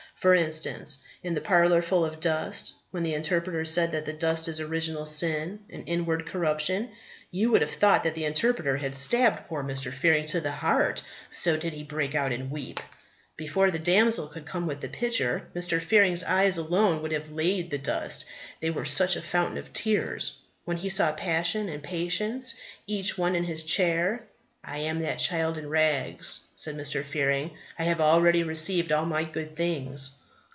For 0.15 0.35
instance, 0.35 0.99
in 1.23 1.33
the 1.33 1.41
parlour 1.41 1.81
full 1.81 2.05
of 2.05 2.19
dust, 2.19 2.73
when 2.91 3.01
the 3.01 3.15
Interpreter 3.15 3.65
said 3.65 3.91
that 3.93 4.05
the 4.05 4.13
dust 4.13 4.47
is 4.47 4.59
original 4.59 5.07
sin 5.07 5.61
and 5.67 5.83
inward 5.89 6.27
corruption, 6.27 6.91
you 7.31 7.49
would 7.49 7.61
have 7.61 7.71
thought 7.71 8.03
that 8.03 8.13
the 8.13 8.25
Interpreter 8.25 8.77
had 8.77 8.93
stabbed 8.93 9.47
poor 9.47 9.63
Mr. 9.63 9.91
Fearing 9.91 10.25
to 10.25 10.39
the 10.39 10.51
heart, 10.51 11.01
so 11.31 11.57
did 11.57 11.73
he 11.73 11.81
break 11.81 12.13
out 12.13 12.31
and 12.31 12.51
weep. 12.51 12.79
Before 13.35 13.71
the 13.71 13.79
damsel 13.79 14.27
could 14.27 14.45
come 14.45 14.67
with 14.67 14.81
the 14.81 14.89
pitcher, 14.89 15.47
Mr. 15.55 15.81
Fearing's 15.81 16.23
eyes 16.23 16.59
alone 16.59 17.01
would 17.01 17.13
have 17.13 17.31
laid 17.31 17.71
the 17.71 17.79
dust, 17.79 18.25
they 18.59 18.69
were 18.69 18.85
such 18.85 19.15
a 19.15 19.23
fountain 19.23 19.57
of 19.57 19.73
tears. 19.73 20.37
When 20.65 20.77
he 20.77 20.89
saw 20.89 21.13
Passion 21.13 21.67
and 21.67 21.81
Patience, 21.81 22.53
each 22.85 23.17
one 23.17 23.35
in 23.35 23.45
his 23.45 23.63
chair 23.63 24.27
"I 24.63 24.77
am 24.77 24.99
that 25.01 25.17
child 25.17 25.57
in 25.57 25.67
rags," 25.67 26.41
said 26.55 26.75
Mr. 26.77 27.03
Fearing; 27.03 27.57
"I 27.79 27.85
have 27.85 27.99
already 27.99 28.43
received 28.43 28.91
all 28.91 29.07
my 29.07 29.23
good 29.23 29.55
things!" 29.55 30.19